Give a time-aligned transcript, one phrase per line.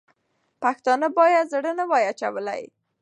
[0.61, 2.63] پښتانه باید زړه نه وای اچولی.